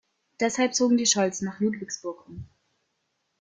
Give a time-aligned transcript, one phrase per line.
[0.39, 2.49] Deshalb zogen die Scholls nach Ludwigsburg um.